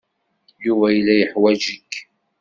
Yuba 0.65 0.87
yella 0.95 1.13
yeḥwaj-ik. 1.15 1.91